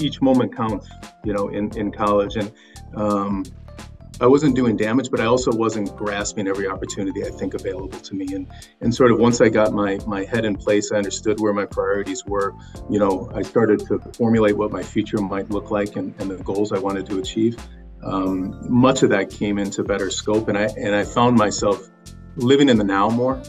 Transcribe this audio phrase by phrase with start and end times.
[0.00, 0.88] each moment counts,
[1.24, 2.36] you know, in, in college.
[2.36, 2.52] And
[2.94, 3.44] um,
[4.20, 8.14] I wasn't doing damage, but I also wasn't grasping every opportunity I think available to
[8.14, 8.26] me.
[8.34, 8.46] And
[8.82, 11.64] and sort of once I got my my head in place, I understood where my
[11.64, 12.54] priorities were.
[12.90, 16.36] You know, I started to formulate what my future might look like and, and the
[16.36, 17.56] goals I wanted to achieve.
[18.02, 21.88] Um, much of that came into better scope, and I and I found myself
[22.36, 23.42] living in the now more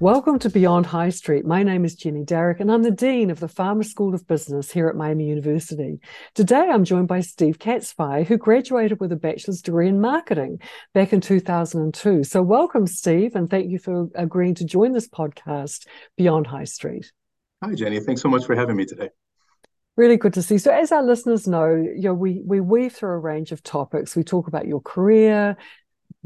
[0.00, 1.44] Welcome to Beyond High Street.
[1.44, 4.70] My name is Jenny Darroch, and I'm the Dean of the Farmer School of Business
[4.70, 5.98] here at Miami University.
[6.36, 10.60] Today, I'm joined by Steve Katzfei, who graduated with a bachelor's degree in marketing
[10.94, 12.22] back in 2002.
[12.22, 17.10] So, welcome, Steve, and thank you for agreeing to join this podcast, Beyond High Street.
[17.64, 17.98] Hi, Jenny.
[17.98, 19.08] Thanks so much for having me today.
[19.96, 20.58] Really good to see.
[20.58, 24.14] So, as our listeners know, you know, we we weave through a range of topics.
[24.14, 25.56] We talk about your career,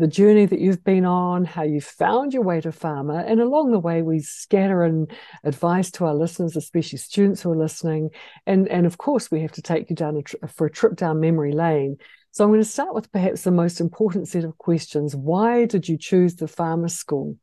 [0.02, 3.20] the journey that you've been on, how you found your way to farmer.
[3.20, 5.06] And along the way, we scatter in
[5.44, 8.10] advice to our listeners, especially students who are listening.
[8.44, 11.20] And, and of course, we have to take you down a for a trip down
[11.20, 11.98] memory lane.
[12.32, 15.14] So I'm going to start with perhaps the most important set of questions.
[15.14, 17.36] Why did you choose the farmer school?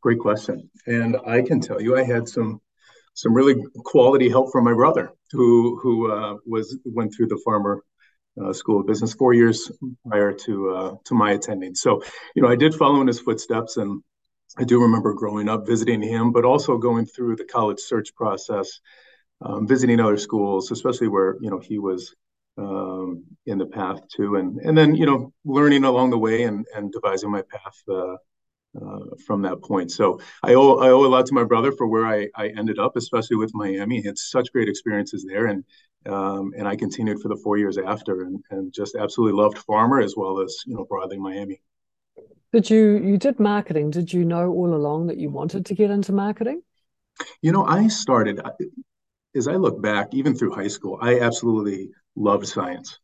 [0.00, 0.70] Great question.
[0.86, 2.62] And I can tell you, I had some
[3.12, 7.84] some really quality help from my brother, who who uh, was went through the farmer
[8.42, 9.70] uh, School of Business four years
[10.06, 11.74] prior to uh, to my attending.
[11.74, 12.02] So,
[12.34, 14.02] you know, I did follow in his footsteps, and
[14.58, 18.80] I do remember growing up visiting him, but also going through the college search process,
[19.40, 22.14] um, visiting other schools, especially where you know he was
[22.58, 26.66] um, in the path too, and and then you know learning along the way and
[26.74, 27.82] and devising my path.
[27.88, 28.16] Uh,
[28.80, 29.90] uh, from that point.
[29.90, 32.78] So I owe I owe a lot to my brother for where I, I ended
[32.78, 34.02] up, especially with Miami.
[34.02, 35.64] Had such great experiences there, and
[36.06, 40.00] um, and I continued for the four years after, and, and just absolutely loved Farmer
[40.00, 41.60] as well as you know broadly Miami.
[42.52, 43.90] Did you you did marketing?
[43.90, 46.62] Did you know all along that you wanted to get into marketing?
[47.42, 48.40] You know, I started
[49.34, 52.98] as I look back, even through high school, I absolutely loved science.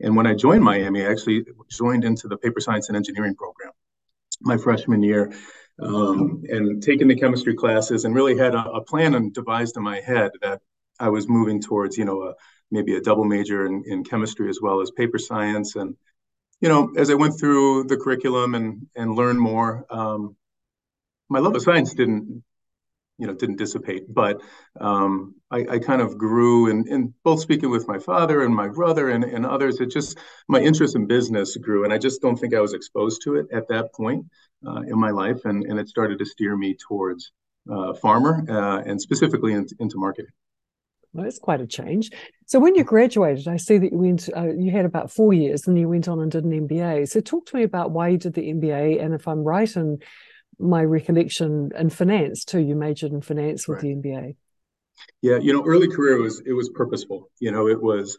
[0.00, 3.72] And when I joined Miami, I actually joined into the paper science and engineering program
[4.44, 5.32] my freshman year
[5.80, 9.82] um, and taking the chemistry classes and really had a, a, plan and devised in
[9.82, 10.60] my head that
[11.00, 12.34] I was moving towards, you know, a,
[12.70, 15.74] maybe a double major in, in chemistry as well as paper science.
[15.74, 15.96] And,
[16.60, 20.36] you know, as I went through the curriculum and, and learned more, um,
[21.28, 22.44] my love of science didn't
[23.18, 24.40] you know didn't dissipate but
[24.80, 28.54] um, I, I, kind of grew and in, in, both speaking with my father and
[28.54, 32.20] my brother and, and others it just my interest in business grew and i just
[32.20, 34.24] don't think i was exposed to it at that point
[34.66, 37.32] uh, in my life and, and it started to steer me towards
[37.70, 40.26] uh, farmer uh, and specifically in, into marketing
[41.14, 42.10] well, it's quite a change.
[42.46, 45.68] So when you graduated, I see that you went, uh, you had about four years,
[45.68, 47.08] and you went on and did an MBA.
[47.08, 50.00] So talk to me about why you did the MBA, and if I'm right in
[50.58, 52.60] my recollection in finance too.
[52.60, 54.02] You majored in finance with right.
[54.02, 54.36] the MBA.
[55.22, 57.30] Yeah, you know, early career was it was purposeful.
[57.40, 58.16] You know, it was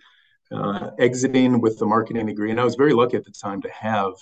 [0.51, 3.69] uh, exiting with the marketing degree, and I was very lucky at the time to
[3.69, 4.13] have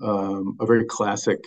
[0.00, 1.40] um, a very classic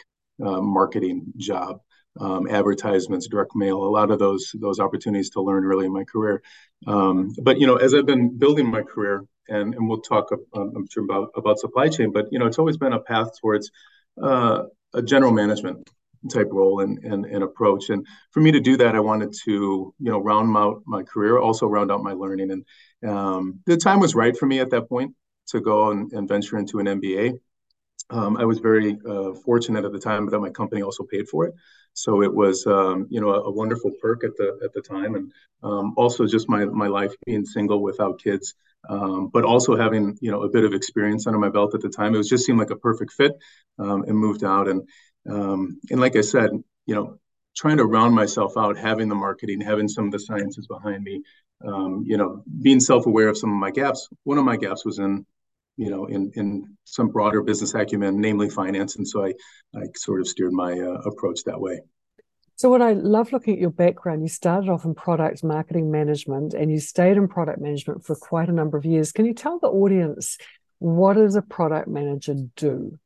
[0.43, 1.79] uh, marketing job.
[2.19, 6.03] Um, advertisements, direct mail, a lot of those those opportunities to learn early in my
[6.03, 6.43] career.
[6.85, 10.59] Um, but you know, as I've been building my career, and and we'll talk, uh,
[10.59, 13.71] I'm sure about about supply chain, but you know, it's always been a path towards
[14.21, 15.89] uh, a general management
[16.29, 17.89] type role and, and, and approach.
[17.89, 21.39] And for me to do that, I wanted to, you know, round out my career,
[21.39, 22.51] also round out my learning.
[22.51, 25.15] And um, the time was right for me at that point
[25.47, 27.39] to go and, and venture into an MBA.
[28.09, 31.45] Um, I was very uh, fortunate at the time that my company also paid for
[31.45, 31.53] it,
[31.93, 35.15] so it was um, you know a, a, wonderful perk at the at the time,
[35.15, 35.31] and
[35.63, 38.53] um, also just my my life being single without kids,
[38.89, 41.89] um, but also having you know a bit of experience under my belt at the
[41.89, 42.13] time.
[42.13, 43.33] It was just seemed like a perfect fit,
[43.79, 44.87] um, and moved out and
[45.29, 46.49] um, and like I said,
[46.85, 47.19] you know,
[47.55, 51.21] trying to round myself out, having the marketing, having some of the sciences behind me,
[51.65, 54.07] um, you know, being self-aware of some of my gaps.
[54.23, 55.25] One of my gaps was in,
[55.77, 59.33] you know, in in some broader business acumen, namely finance, and so I
[59.75, 61.81] I sort of steered my uh, approach that way.
[62.61, 66.53] So, what I love looking at your background, you started off in product marketing management
[66.53, 69.11] and you stayed in product management for quite a number of years.
[69.11, 70.37] Can you tell the audience
[70.77, 72.99] what does a product manager do?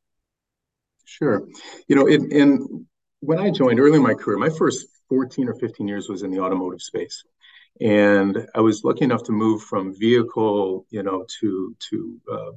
[1.06, 1.48] Sure.
[1.88, 2.86] You know, in, in
[3.22, 6.32] when I joined early in my career, my first 14 or 15 years was in
[6.32, 7.24] the automotive space.
[7.82, 12.52] And I was lucky enough to move from vehicle, you know, to to uh,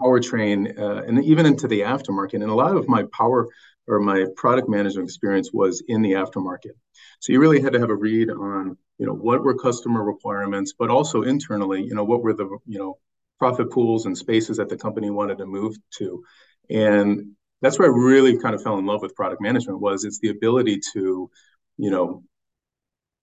[0.00, 2.34] powertrain, uh, and even into the aftermarket.
[2.42, 3.48] And a lot of my power
[3.86, 6.72] or my product management experience was in the aftermarket.
[7.20, 10.72] So you really had to have a read on, you know, what were customer requirements,
[10.78, 12.98] but also internally, you know, what were the, you know,
[13.38, 16.24] profit pools and spaces that the company wanted to move to.
[16.70, 20.18] And that's where I really kind of fell in love with product management was it's
[20.18, 21.30] the ability to,
[21.78, 22.22] you know,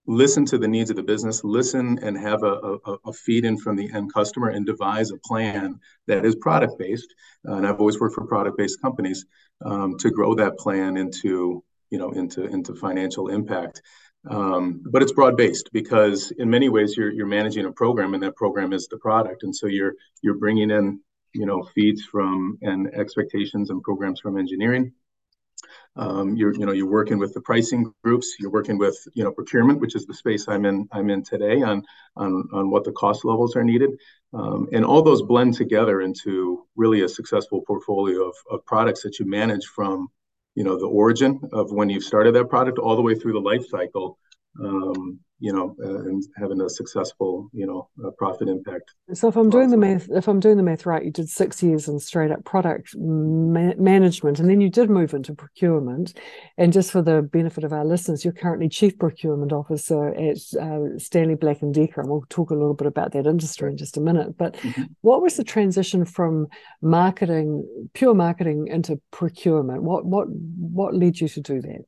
[0.06, 3.58] listen to the needs of the business, listen and have a, a, a feed in
[3.58, 7.14] from the end customer and devise a plan that is product based.
[7.48, 9.26] Uh, and I've always worked for product based companies
[9.64, 13.82] um, to grow that plan into you know into into financial impact.
[14.30, 18.24] Um, but it's broad based because in many ways you're you're managing a program and
[18.24, 21.00] that program is the product, and so you're you're bringing in
[21.34, 24.94] you know feeds from and expectations and programs from engineering
[25.96, 28.36] um, you're, you know, you're working with the pricing groups.
[28.40, 30.88] You're working with, you know, procurement, which is the space I'm in.
[30.92, 31.84] I'm in today on
[32.16, 33.92] on on what the cost levels are needed,
[34.34, 39.20] um, and all those blend together into really a successful portfolio of, of products that
[39.20, 40.08] you manage from,
[40.56, 43.40] you know, the origin of when you've started that product all the way through the
[43.40, 44.18] life cycle
[44.60, 48.94] um, you know, uh, and having a successful, you know, uh, profit impact.
[49.14, 51.62] So if I'm doing the math, if I'm doing the math right, you did six
[51.62, 56.18] years in straight up product ma- management, and then you did move into procurement.
[56.58, 60.98] And just for the benefit of our listeners, you're currently chief procurement officer at uh,
[60.98, 63.98] Stanley Black and Decker, and we'll talk a little bit about that industry in just
[63.98, 64.38] a minute.
[64.38, 64.84] But mm-hmm.
[65.02, 66.48] what was the transition from
[66.82, 69.84] marketing, pure marketing, into procurement?
[69.84, 71.84] What what what led you to do that?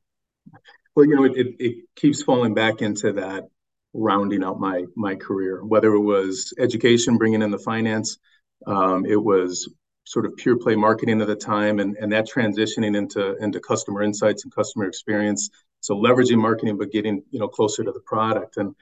[0.96, 3.50] Well, you know, it, it, it keeps falling back into that
[3.94, 5.64] rounding out my my career.
[5.64, 8.18] Whether it was education, bringing in the finance,
[8.66, 9.70] um, it was
[10.06, 14.04] sort of pure play marketing at the time, and and that transitioning into into customer
[14.04, 15.50] insights and customer experience.
[15.82, 18.58] So leveraging marketing, but getting you know closer to the product.
[18.58, 18.74] And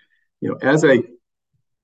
[0.41, 0.99] you know, as I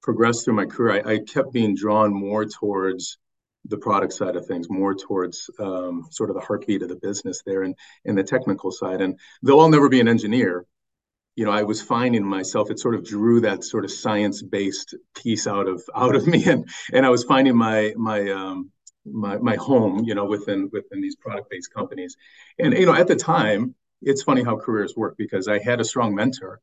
[0.01, 3.17] progressed through my career, I, I kept being drawn more towards
[3.65, 7.41] the product side of things more towards um, sort of the heartbeat of the business
[7.45, 7.75] there and,
[8.05, 9.01] and the technical side.
[9.01, 10.65] And though I'll never be an engineer,
[11.35, 15.47] you know, I was finding myself, it sort of drew that sort of science-based piece
[15.47, 16.43] out of out of me.
[16.45, 18.71] And and I was finding my my um
[19.05, 22.17] my my home, you know, within within these product-based companies.
[22.57, 25.85] And you know, at the time, it's funny how careers work because I had a
[25.85, 26.61] strong mentor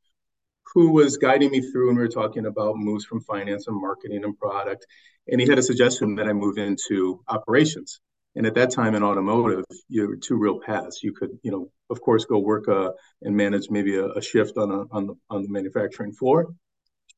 [0.74, 4.24] who was guiding me through and we were talking about moves from finance and marketing
[4.24, 4.86] and product
[5.28, 8.00] and he had a suggestion that I move into operations.
[8.36, 11.02] And at that time in automotive, you had two real paths.
[11.02, 12.90] You could, you know, of course, go work uh,
[13.22, 16.54] and manage maybe a, a, shift on a, on the on the manufacturing floor,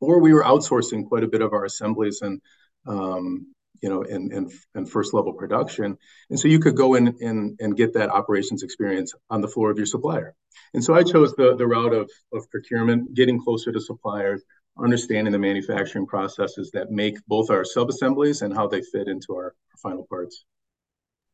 [0.01, 2.41] or we were outsourcing quite a bit of our assemblies and
[2.87, 3.53] um,
[3.83, 5.97] you know and, and and first level production
[6.31, 9.71] and so you could go in and, and get that operations experience on the floor
[9.71, 10.35] of your supplier
[10.75, 14.43] and so i chose the, the route of, of procurement getting closer to suppliers
[14.79, 19.55] understanding the manufacturing processes that make both our sub-assemblies and how they fit into our,
[19.83, 20.45] final parts.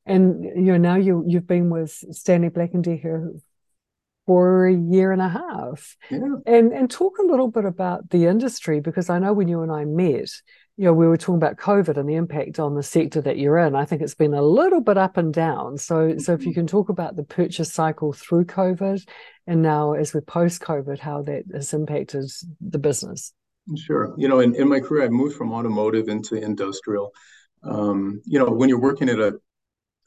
[0.05, 3.33] And you know now you you've been with Stanley Black and Decker
[4.27, 5.97] for a year and a half.
[6.11, 6.19] Yeah.
[6.45, 9.73] And and talk a little bit about the industry because I know when you and
[9.73, 10.29] I met,
[10.77, 13.59] you know, we were talking about COVID and the impact on the sector that you're
[13.59, 13.77] in.
[13.77, 15.79] I think it's been a little bit up and down.
[15.79, 16.61] So so if you mm-hmm.
[16.61, 19.07] can talk about the purchase cycle through COVID
[19.47, 22.25] and now as we're post COVID, how that has impacted
[22.61, 23.33] the business.
[23.77, 24.15] Sure.
[24.19, 27.13] You know, in, in my career, I moved from automotive into industrial.
[27.63, 29.39] Um, you know, when you're working at a,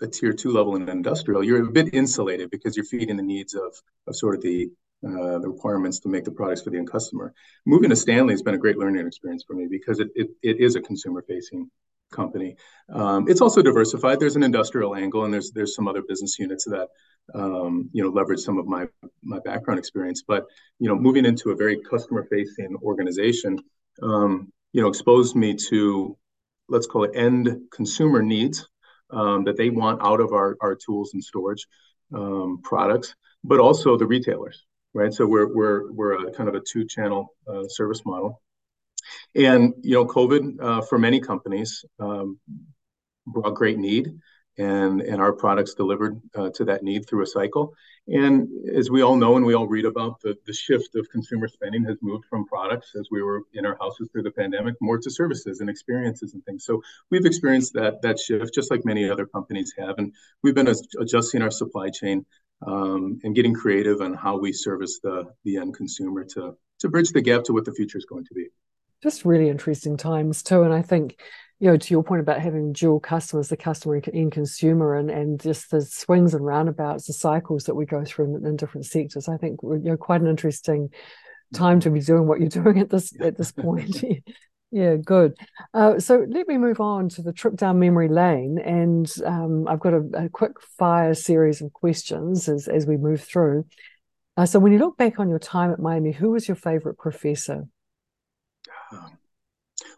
[0.02, 3.56] a tier two level in industrial, you're a bit insulated because you're feeding the needs
[3.56, 3.74] of,
[4.06, 4.70] of sort of the
[5.06, 7.34] uh, the requirements to make the products for the end customer.
[7.66, 10.60] Moving to Stanley has been a great learning experience for me because it, it, it
[10.60, 11.70] is a consumer facing
[12.12, 12.56] company.
[12.90, 14.20] Um, it's also diversified.
[14.20, 16.88] There's an industrial angle, and there's there's some other business units that
[17.36, 18.88] um, you know leverage some of my
[19.24, 20.24] my background experience.
[20.28, 20.46] But
[20.80, 23.60] you know, moving into a very customer facing organization,
[24.02, 26.18] um, you know, exposed me to
[26.70, 28.68] let's call it end consumer needs
[29.12, 31.68] um, that they want out of our our tools and storage
[32.14, 34.67] um, products, but also the retailers.
[34.98, 38.42] Right, so we're we're we're a kind of a two channel uh, service model.
[39.36, 42.40] And you know, COVID uh, for many companies um,
[43.28, 44.10] brought great need,
[44.58, 47.76] and and our products delivered uh, to that need through a cycle.
[48.08, 51.48] And as we all know, and we all read about, the the shift of consumer
[51.48, 54.98] spending has moved from products, as we were in our houses through the pandemic, more
[54.98, 56.66] to services and experiences and things.
[56.66, 60.12] So we've experienced that that shift, just like many other companies have, and
[60.42, 62.26] we've been adjusting our supply chain
[62.66, 67.12] um, and getting creative on how we service the the end consumer to to bridge
[67.12, 68.48] the gap to what the future is going to be
[69.02, 70.64] just really interesting times too.
[70.64, 71.20] And I think,
[71.60, 75.40] you know, to your point about having dual customers, the customer and consumer, and and
[75.40, 79.28] just the swings and roundabouts, the cycles that we go through in, in different sectors.
[79.28, 80.90] I think you know quite an interesting
[81.54, 84.04] time to be doing what you're doing at this at this point.
[84.72, 85.36] yeah, good.
[85.74, 89.80] Uh, so let me move on to the trip down memory lane, and um, I've
[89.80, 93.66] got a, a, quick fire series of questions as as we move through.
[94.36, 96.98] Uh, so when you look back on your time at Miami, who was your favorite
[96.98, 97.66] professor?
[98.92, 99.18] Um,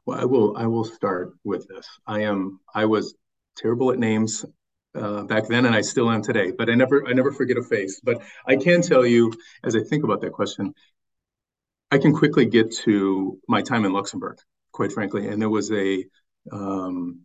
[0.05, 0.55] well, I will.
[0.55, 1.87] I will start with this.
[2.05, 2.59] I am.
[2.75, 3.15] I was
[3.57, 4.45] terrible at names
[4.93, 6.51] uh, back then, and I still am today.
[6.55, 7.07] But I never.
[7.07, 7.99] I never forget a face.
[8.03, 9.33] But I can tell you,
[9.63, 10.75] as I think about that question,
[11.91, 14.37] I can quickly get to my time in Luxembourg,
[14.79, 15.27] quite frankly.
[15.27, 16.05] And there was a
[16.53, 17.19] um,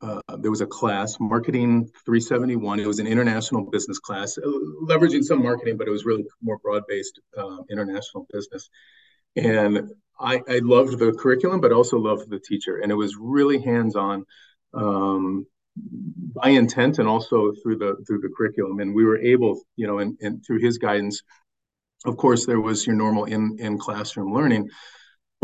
[0.00, 2.80] uh, there was a class, Marketing 371.
[2.80, 4.48] It was an international business class, uh,
[4.82, 8.70] leveraging some marketing, but it was really more broad-based uh, international business.
[9.36, 12.78] And I, I, loved the curriculum, but also loved the teacher.
[12.78, 14.24] And it was really hands-on
[14.72, 15.46] um,
[16.34, 18.80] by intent and also through the through the curriculum.
[18.80, 21.22] And we were able, you know, and, and through his guidance,
[22.06, 24.70] of course, there was your normal in in classroom learning,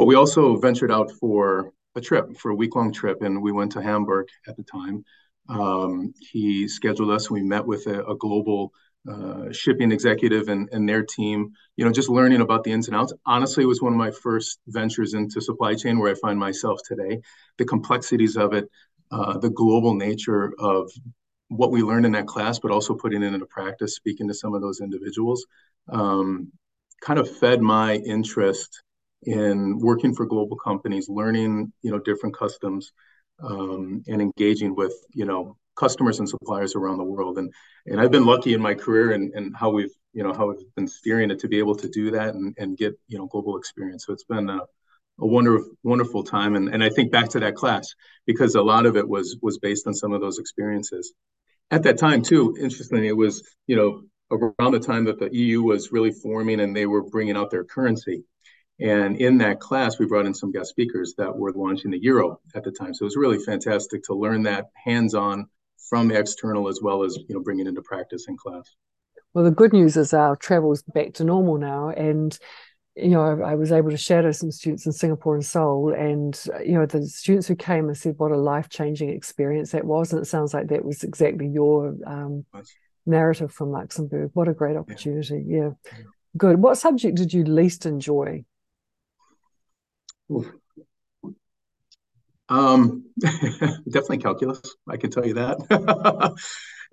[0.02, 3.52] but we also ventured out for a trip for a week long trip, and we
[3.52, 5.04] went to Hamburg at the time.
[5.48, 7.30] Um, he scheduled us.
[7.30, 8.72] We met with a, a global
[9.08, 11.52] uh, shipping executive and, and their team.
[11.76, 13.12] You know, just learning about the ins and outs.
[13.26, 16.80] Honestly, it was one of my first ventures into supply chain where I find myself
[16.84, 17.20] today.
[17.58, 18.68] The complexities of it,
[19.12, 20.90] uh, the global nature of
[21.46, 24.52] what we learned in that class, but also putting it into practice, speaking to some
[24.52, 25.46] of those individuals,
[25.92, 26.50] um,
[27.00, 28.82] kind of fed my interest
[29.24, 32.92] in working for global companies, learning you know different customs,
[33.42, 37.38] um, and engaging with you know customers and suppliers around the world.
[37.38, 37.52] And
[37.86, 40.74] and I've been lucky in my career and, and how we've you know how we've
[40.76, 43.56] been steering it to be able to do that and, and get you know global
[43.56, 44.06] experience.
[44.06, 44.60] So it's been a,
[45.20, 46.56] a wonderful wonderful time.
[46.56, 47.94] And and I think back to that class
[48.26, 51.12] because a lot of it was was based on some of those experiences.
[51.70, 55.62] At that time too, interestingly, it was you know around the time that the EU
[55.62, 58.24] was really forming and they were bringing out their currency.
[58.82, 62.40] And in that class, we brought in some guest speakers that were launching the Euro
[62.54, 62.92] at the time.
[62.94, 65.46] So it was really fantastic to learn that hands-on
[65.88, 68.74] from external as well as you know bringing into practice in class.
[69.34, 72.36] Well, the good news is our travel's back to normal now, and
[72.96, 76.38] you know I, I was able to shadow some students in Singapore and Seoul, and
[76.64, 80.22] you know the students who came and said what a life-changing experience that was, and
[80.22, 82.46] it sounds like that was exactly your um,
[83.06, 84.30] narrative from Luxembourg.
[84.34, 85.44] What a great opportunity!
[85.46, 85.70] Yeah.
[85.86, 86.04] yeah.
[86.36, 86.58] Good.
[86.58, 88.44] What subject did you least enjoy?
[92.48, 94.60] Um, definitely calculus.
[94.88, 95.56] I can tell you that.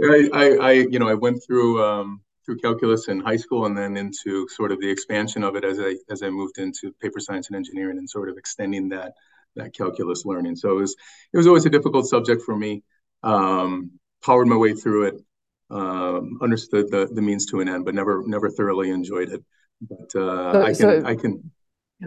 [0.02, 3.78] I, I, I, you know, I went through um, through calculus in high school, and
[3.78, 7.20] then into sort of the expansion of it as I as I moved into paper
[7.20, 9.14] science and engineering, and sort of extending that
[9.56, 10.56] that calculus learning.
[10.56, 10.96] So it was
[11.34, 12.84] it was always a difficult subject for me.
[13.24, 13.92] Um,
[14.24, 15.16] powered my way through it.
[15.70, 19.44] Um, understood the the means to an end, but never never thoroughly enjoyed it.
[19.82, 21.52] But uh, so, I can so, I can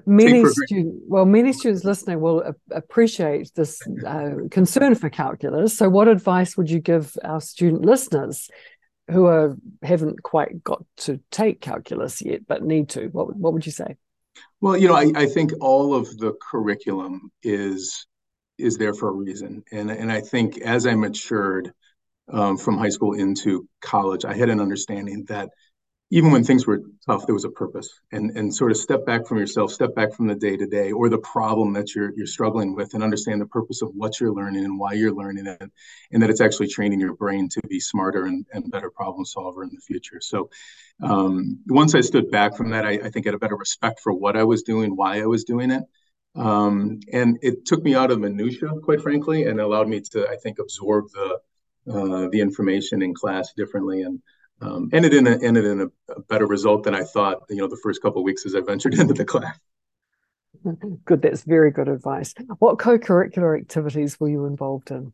[0.07, 5.77] Many students, well, many students listening will appreciate this uh, concern for calculus.
[5.77, 8.49] So, what advice would you give our student listeners
[9.11, 13.09] who are haven't quite got to take calculus yet but need to?
[13.09, 13.97] What what would you say?
[14.63, 18.07] Well, you know, I, I think all of the curriculum is
[18.57, 21.71] is there for a reason, and and I think as I matured
[22.33, 25.51] um, from high school into college, I had an understanding that
[26.13, 29.27] even when things were tough, there was a purpose and, and sort of step back
[29.27, 32.27] from yourself, step back from the day to day or the problem that you're, you're
[32.27, 35.71] struggling with and understand the purpose of what you're learning and why you're learning it.
[36.11, 39.63] And that it's actually training your brain to be smarter and, and better problem solver
[39.63, 40.21] in the future.
[40.21, 40.51] So
[41.03, 44.01] um, once I stood back from that, I, I think I had a better respect
[44.01, 45.83] for what I was doing, why I was doing it.
[46.35, 50.37] Um, and it took me out of minutia, quite frankly, and allowed me to, I
[50.37, 51.39] think, absorb the,
[51.91, 54.03] uh, the information in class differently.
[54.03, 54.21] And
[54.63, 57.43] um, ended in a, ended in a, better result than I thought.
[57.51, 59.59] You know, the first couple of weeks as I ventured into the class.
[61.05, 62.35] Good, that's very good advice.
[62.59, 65.13] What co-curricular activities were you involved in?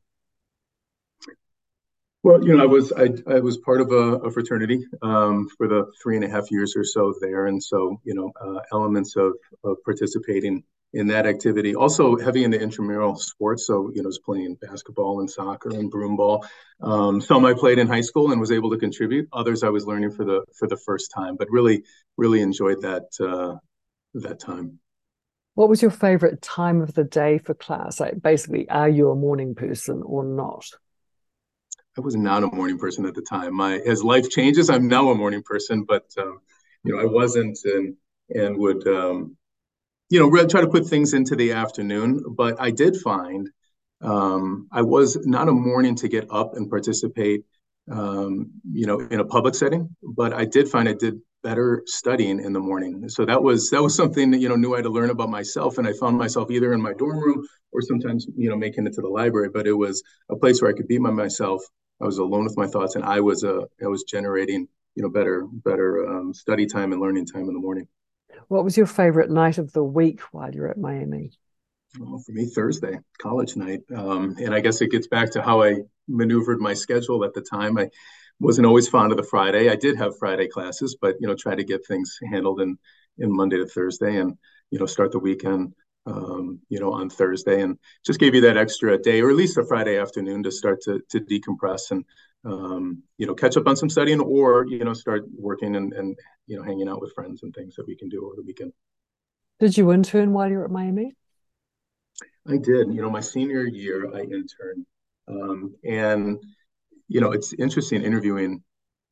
[2.22, 5.68] Well, you know, I was I, I was part of a, a fraternity um, for
[5.68, 9.16] the three and a half years or so there, and so you know, uh, elements
[9.16, 10.64] of, of participating
[10.94, 11.74] in that activity.
[11.74, 13.66] Also heavy into intramural sports.
[13.66, 16.46] So, you know, was playing basketball and soccer and broomball.
[16.80, 19.28] Um, some I played in high school and was able to contribute.
[19.32, 21.84] Others I was learning for the for the first time, but really,
[22.16, 23.56] really enjoyed that uh,
[24.14, 24.78] that time.
[25.54, 27.98] What was your favorite time of the day for class?
[28.00, 30.64] Like basically, are you a morning person or not?
[31.98, 33.54] I was not a morning person at the time.
[33.54, 36.38] My as life changes, I'm now a morning person, but um,
[36.84, 37.96] you know, I wasn't and
[38.30, 39.36] and would um,
[40.10, 42.24] you know, try to put things into the afternoon.
[42.36, 43.48] But I did find
[44.00, 47.44] um, I was not a morning to get up and participate,
[47.90, 49.94] um, you know, in a public setting.
[50.02, 53.08] But I did find I did better studying in the morning.
[53.08, 55.30] So that was that was something that you know knew I had to learn about
[55.30, 58.86] myself, and I found myself either in my dorm room or sometimes you know making
[58.86, 59.50] it to the library.
[59.52, 61.62] But it was a place where I could be by myself.
[62.00, 65.08] I was alone with my thoughts, and I was uh, I was generating you know
[65.10, 67.88] better better um, study time and learning time in the morning.
[68.48, 71.32] What was your favorite night of the week while you're at Miami?
[71.98, 73.80] Well, for me, Thursday, college night.
[73.94, 75.76] Um, and I guess it gets back to how I
[76.06, 77.78] maneuvered my schedule at the time.
[77.78, 77.90] I
[78.40, 79.70] wasn't always fond of the Friday.
[79.70, 82.78] I did have Friday classes, but you know, try to get things handled in
[83.18, 84.36] in Monday to Thursday, and
[84.70, 85.74] you know, start the weekend,
[86.06, 89.58] um, you know, on Thursday, and just gave you that extra day, or at least
[89.58, 92.04] a Friday afternoon, to start to to decompress and
[92.44, 96.16] um, you know, catch up on some studying, or you know, start working and and
[96.46, 98.72] you know, hanging out with friends and things that we can do over the weekend.
[99.60, 101.14] Did you intern while you were at Miami?
[102.46, 102.92] I did.
[102.92, 104.86] You know, my senior year, I interned,
[105.28, 106.38] um, and
[107.08, 108.62] you know, it's interesting interviewing,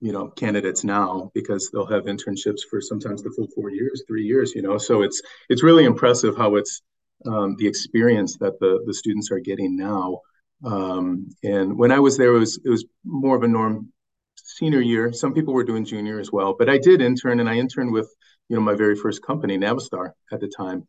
[0.00, 4.24] you know, candidates now because they'll have internships for sometimes the full four years, three
[4.24, 4.54] years.
[4.54, 6.82] You know, so it's it's really impressive how it's
[7.26, 10.20] um, the experience that the the students are getting now.
[10.64, 13.92] Um, and when I was there, it was it was more of a norm
[14.36, 15.12] senior year.
[15.12, 18.08] Some people were doing junior as well, but I did intern, and I interned with
[18.48, 20.86] you know my very first company, Navistar, at the time,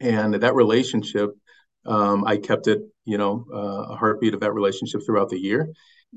[0.00, 1.30] and that relationship.
[1.84, 5.68] Um, I kept it, you know, uh, a heartbeat of that relationship throughout the year.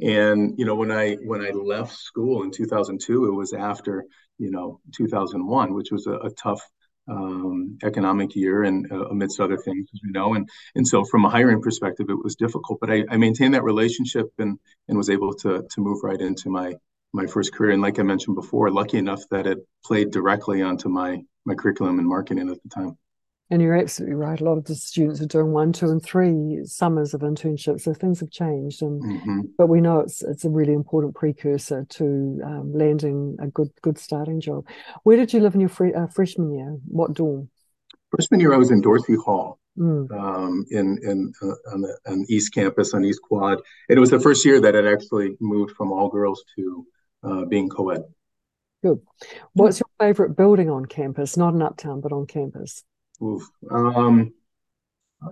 [0.01, 4.05] And you know, when I when I left school in 2002, it was after
[4.37, 6.61] you know 2001, which was a, a tough
[7.09, 10.35] um, economic year and uh, amidst other things, as we know.
[10.35, 12.79] And and so from a hiring perspective, it was difficult.
[12.79, 16.49] But I, I maintained that relationship and and was able to to move right into
[16.49, 16.73] my
[17.13, 17.71] my first career.
[17.71, 21.99] And like I mentioned before, lucky enough that it played directly onto my my curriculum
[21.99, 22.97] and marketing at the time.
[23.51, 24.39] And you're absolutely right.
[24.39, 27.93] A lot of the students are doing one, two, and three summers of internships, so
[27.95, 28.83] things have changed.
[28.83, 29.41] And mm-hmm.
[29.57, 33.97] but we know it's it's a really important precursor to um, landing a good good
[33.97, 34.67] starting job.
[35.03, 36.77] Where did you live in your free, uh, freshman year?
[36.87, 37.49] What dorm?
[38.11, 39.59] Freshman year, I was in Dorsey Hall.
[39.77, 40.11] Mm.
[40.11, 44.09] Um, in in uh, on the on East Campus on East Quad, and it was
[44.09, 46.85] the first year that it actually moved from all girls to
[47.23, 48.03] uh, being co-ed.
[48.83, 48.99] Good.
[49.53, 51.37] What's your favorite building on campus?
[51.37, 52.83] Not in Uptown, but on campus.
[53.21, 53.43] Oof.
[53.69, 54.33] Um,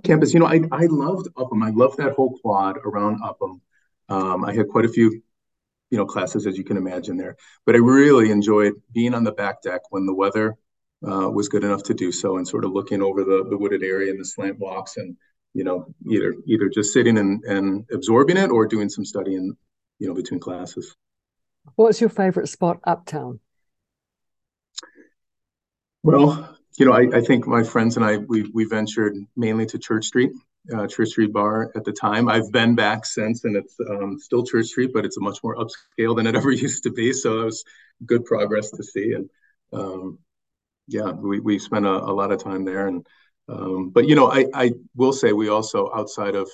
[0.04, 1.64] campus, you know, I, I loved Upham.
[1.64, 3.62] I loved that whole quad around Upham.
[4.10, 5.22] Um, I had quite a few,
[5.90, 9.32] you know, classes as you can imagine there, but I really enjoyed being on the
[9.32, 10.58] back deck when the weather
[11.08, 13.84] uh, was good enough to do so and sort of looking over the, the wooded
[13.84, 15.16] area and the slant walks and,
[15.54, 19.56] you know, either either just sitting and, and absorbing it or doing some studying,
[20.00, 20.96] you know, between classes.
[21.76, 23.40] What's your favorite spot uptown?
[26.04, 29.80] Well, you know, I, I, think my friends and I we we ventured mainly to
[29.80, 30.32] Church Street,
[30.74, 32.30] uh, Church Street Bar at the time.
[32.30, 35.56] I've been back since, and it's um, still Church Street, but it's a much more
[35.56, 37.14] upscale than it ever used to be.
[37.14, 37.64] So it was
[38.06, 39.30] good progress to see, and
[39.74, 40.20] um,
[40.88, 42.88] yeah, we we spent a, a, lot of time there.
[42.88, 43.06] And
[43.50, 46.48] um, but you know, I I will say we also outside of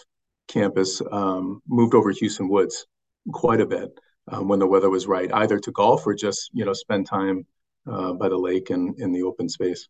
[0.48, 2.86] campus um, moved over Hueston Woods
[3.34, 3.90] quite a bit
[4.30, 7.46] um, when the weather was right, either to golf or just you know spend time
[7.90, 9.88] uh, by the lake and in the open space.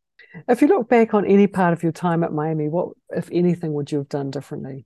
[0.47, 3.73] If you look back on any part of your time at Miami, what, if anything,
[3.73, 4.86] would you have done differently?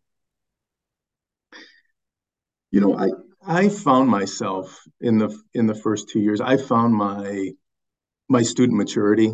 [2.72, 3.10] You know, I
[3.46, 6.42] I found myself in the in the first two years.
[6.42, 7.52] I found my
[8.28, 9.34] my student maturity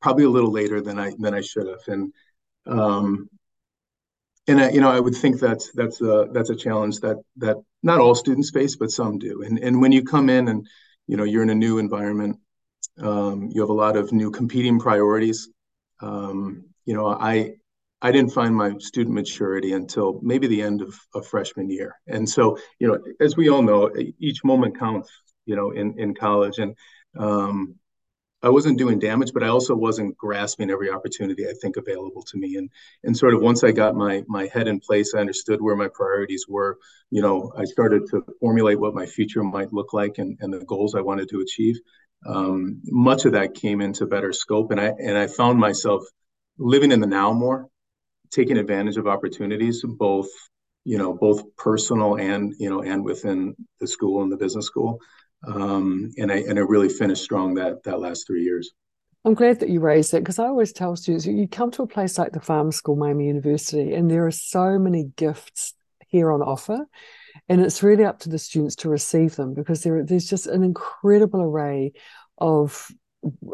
[0.00, 2.12] probably a little later than I than I should have, and
[2.66, 3.28] um,
[4.48, 7.56] and I, you know I would think that's that's a that's a challenge that that
[7.82, 9.42] not all students face, but some do.
[9.42, 10.66] And and when you come in and
[11.06, 12.38] you know you're in a new environment
[13.00, 15.48] um, you have a lot of new competing priorities.
[16.00, 17.54] Um, you know, I
[18.02, 21.94] I didn't find my student maturity until maybe the end of, of freshman year.
[22.06, 25.10] And so, you know, as we all know, each moment counts.
[25.48, 26.74] You know, in in college, and
[27.16, 27.76] um,
[28.42, 32.36] I wasn't doing damage, but I also wasn't grasping every opportunity I think available to
[32.36, 32.56] me.
[32.56, 32.68] And
[33.04, 35.88] and sort of once I got my my head in place, I understood where my
[35.88, 36.78] priorities were.
[37.10, 40.64] You know, I started to formulate what my future might look like and, and the
[40.64, 41.76] goals I wanted to achieve
[42.24, 46.02] um, much of that came into better scope and i and i found myself
[46.58, 47.68] living in the now more
[48.30, 50.28] taking advantage of opportunities both
[50.86, 54.98] you know both personal and you know and within the school and the business school.
[55.46, 58.70] Um, and i and i really finished strong that that last three years.
[59.24, 61.86] I'm glad that you raised it because I always tell students you come to a
[61.88, 65.74] place like the Farm School, Miami University, and there are so many gifts
[66.06, 66.86] here on offer
[67.48, 70.62] and it's really up to the students to receive them because there, there's just an
[70.62, 71.92] incredible array
[72.38, 72.90] of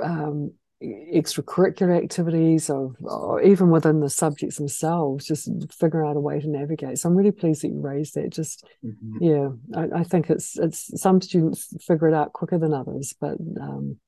[0.02, 2.96] um, extracurricular activities of
[3.44, 6.98] even within the subjects themselves just figure out a way to navigate.
[6.98, 8.30] So i'm really pleased that you raised that.
[8.30, 9.22] Just mm-hmm.
[9.22, 13.36] yeah I, I, think it's it's some students figure it out quicker than others but
[13.60, 13.98] um,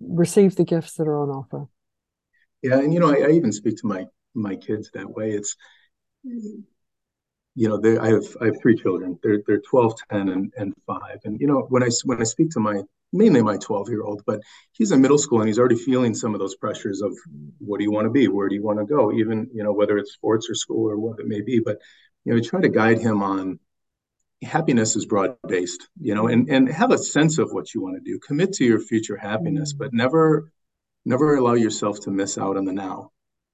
[0.00, 1.66] receive the gifts that are on offer.
[2.62, 5.30] Yeah and you know I, I even speak to my my kids that way.
[5.30, 5.56] It's
[7.58, 9.18] you know, I have I have three children.
[9.20, 11.18] They're they're 12, 10, and, and five.
[11.24, 14.22] And you know, when I when I speak to my mainly my 12 year old,
[14.26, 14.40] but
[14.72, 17.16] he's in middle school and he's already feeling some of those pressures of
[17.58, 19.72] what do you want to be, where do you want to go, even you know
[19.72, 21.58] whether it's sports or school or what it may be.
[21.58, 21.78] But
[22.24, 23.58] you know, try to guide him on
[24.44, 27.96] happiness is broad based, you know, and, and have a sense of what you want
[27.96, 28.20] to do.
[28.20, 30.52] Commit to your future happiness, but never
[31.04, 33.10] never allow yourself to miss out on the now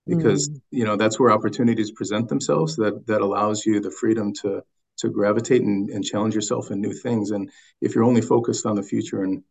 [0.06, 0.60] because mm.
[0.70, 4.62] you know that's where opportunities present themselves that that allows you the freedom to
[4.96, 7.30] to gravitate and, and challenge yourself in new things.
[7.30, 9.42] And if you're only focused on the future and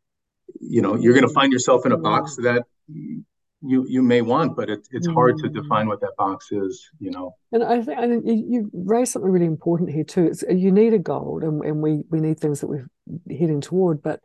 [0.60, 2.64] you know you're going to find yourself in a box that
[2.96, 7.10] you you may want but it, it's hard to define what that box is you
[7.12, 7.34] know.
[7.54, 10.26] And i think and you raised something really important here too.
[10.26, 12.88] It's you need a goal and, and we we need things that we're
[13.30, 14.20] heading toward but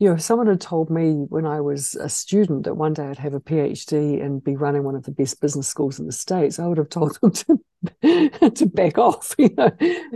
[0.00, 3.04] you know, if someone had told me when I was a student that one day
[3.04, 6.12] I'd have a PhD and be running one of the best business schools in the
[6.12, 7.32] States, I would have told them
[8.02, 9.70] to, to back off, you know,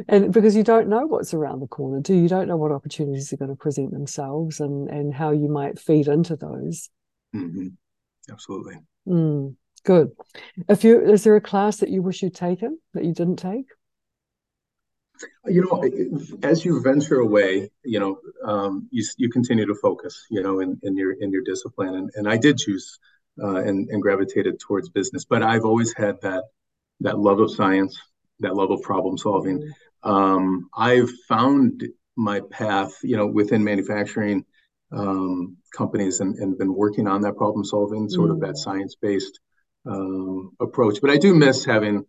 [0.08, 2.28] and because you don't know what's around the corner, do you?
[2.28, 6.08] don't know what opportunities are going to present themselves and, and how you might feed
[6.08, 6.88] into those.
[7.36, 7.68] Mm-hmm.
[8.30, 8.76] Absolutely.
[9.06, 10.12] Mm, good.
[10.66, 13.66] If you, is there a class that you wish you'd taken that you didn't take?
[15.46, 20.42] You know as you venture away you know um, you, you continue to focus you
[20.42, 22.98] know in, in your in your discipline and, and i did choose
[23.42, 26.44] uh, and, and gravitated towards business but i've always had that
[27.00, 27.98] that love of science
[28.40, 29.72] that love of problem solving
[30.02, 31.84] um, i've found
[32.16, 34.44] my path you know within manufacturing
[34.92, 38.34] um, companies and, and been working on that problem solving sort mm.
[38.34, 38.56] of that mm.
[38.56, 39.40] science based
[39.86, 42.04] um, approach but i do miss having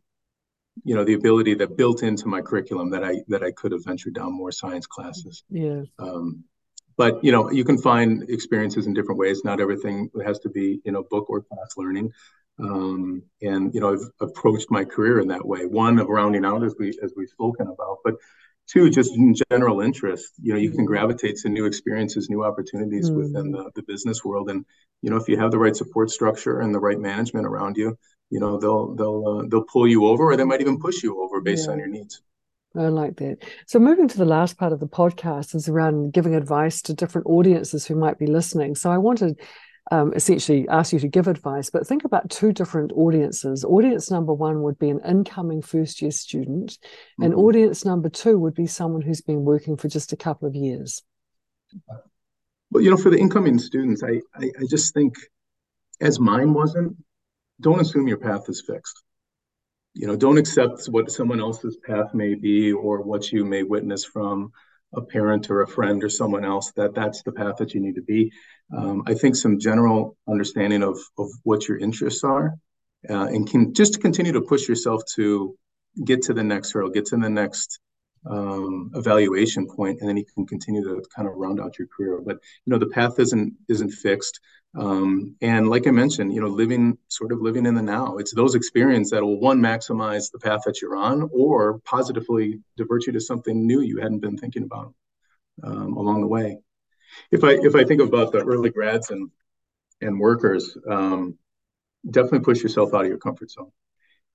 [0.84, 3.86] you know the ability that built into my curriculum that I that I could have
[3.86, 5.44] ventured down more science classes.
[5.50, 5.84] Yeah.
[6.00, 6.44] Um,
[6.98, 9.44] but you know you can find experiences in different ways.
[9.44, 12.12] Not everything has to be you know book or class learning.
[12.58, 15.66] Um, and you know I've approached my career in that way.
[15.66, 18.16] One of rounding out as we as we've spoken about, but
[18.68, 20.34] two just in general interest.
[20.42, 23.16] You know you can gravitate to new experiences, new opportunities mm.
[23.16, 24.66] within the, the business world, and
[25.02, 27.98] you know if you have the right support structure and the right management around you
[28.30, 31.22] you know they'll they'll uh, they'll pull you over or they might even push you
[31.22, 31.74] over based yeah.
[31.74, 32.22] on your needs
[32.78, 33.38] I like that.
[33.68, 37.28] So, moving to the last part of the podcast is around giving advice to different
[37.28, 38.76] audiences who might be listening.
[38.76, 39.40] So, I wanted
[39.92, 43.64] um, essentially ask you to give advice, but think about two different audiences.
[43.64, 47.24] Audience number one would be an incoming first year student, mm-hmm.
[47.24, 50.56] and audience number two would be someone who's been working for just a couple of
[50.56, 51.04] years.
[52.72, 55.16] Well, you know, for the incoming students, I, I, I just think
[56.02, 56.98] as mine wasn't,
[57.62, 59.04] don't assume your path is fixed.
[59.94, 64.04] You know, don't accept what someone else's path may be or what you may witness
[64.04, 64.52] from
[64.94, 67.96] a parent or a friend or someone else that that's the path that you need
[67.96, 68.32] to be.
[68.76, 72.56] Um, I think some general understanding of of what your interests are,
[73.10, 75.58] uh, and can just continue to push yourself to
[76.04, 77.80] get to the next hurdle, get to the next
[78.28, 82.22] um, evaluation point, and then you can continue to kind of round out your career.
[82.22, 84.40] But you know, the path isn't isn't fixed.
[84.78, 88.18] Um, and like I mentioned, you know, living sort of living in the now.
[88.18, 93.06] It's those experiences that will one maximize the path that you're on, or positively divert
[93.08, 94.94] you to something new you hadn't been thinking about
[95.64, 96.60] um, along the way.
[97.32, 99.30] If I if I think about the early grads and
[100.02, 101.38] and workers, um,
[102.10, 103.72] definitely push yourself out of your comfort zone.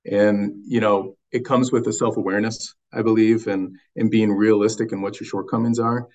[0.05, 4.91] And you know, it comes with a self awareness, I believe, and and being realistic
[4.91, 6.07] in what your shortcomings are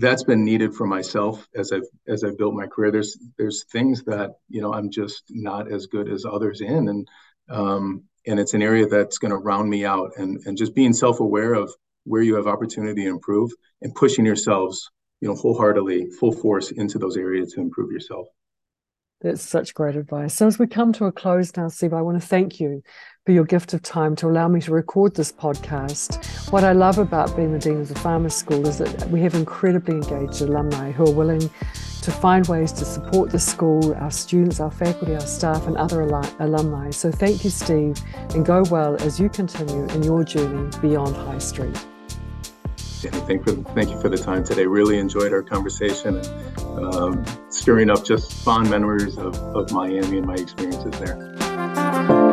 [0.00, 2.90] that's been needed for myself as I've as I've built my career.
[2.90, 7.08] There's there's things that you know I'm just not as good as others in, and
[7.48, 10.12] um, and it's an area that's going to round me out.
[10.16, 11.72] And and just being self aware of
[12.04, 14.90] where you have opportunity to improve and pushing yourselves,
[15.20, 18.26] you know, wholeheartedly, full force into those areas to improve yourself.
[19.22, 20.34] That's such great advice.
[20.34, 22.82] So as we come to a close now, Steve, I want to thank you
[23.24, 26.50] for your gift of time to allow me to record this podcast.
[26.50, 29.34] What I love about being the Dean of the Farmers School is that we have
[29.34, 31.48] incredibly engaged alumni who are willing
[32.02, 36.02] to find ways to support the school, our students, our faculty, our staff, and other
[36.40, 36.90] alumni.
[36.90, 37.96] So thank you, Steve,
[38.30, 41.78] and go well as you continue in your journey beyond High Street.
[43.04, 44.66] And thank, for, thank you for the time today.
[44.66, 50.26] Really enjoyed our conversation and um, stirring up just fond memories of, of Miami and
[50.26, 52.31] my experiences there.